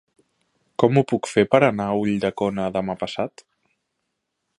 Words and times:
Com 0.83 0.95
ho 0.95 1.03
puc 1.11 1.29
fer 1.33 1.43
per 1.51 1.59
anar 1.67 1.87
a 1.89 1.99
Ulldecona 2.05 2.65
demà 2.79 2.97
passat? 3.03 3.45